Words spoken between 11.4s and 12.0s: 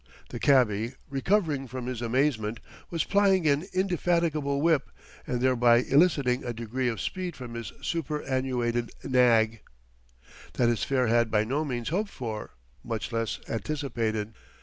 no means